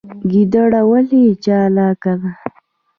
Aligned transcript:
ګیدړه 0.31 0.81
ولې 0.89 1.23
چالاکه 1.43 2.13
ده؟ 2.21 2.29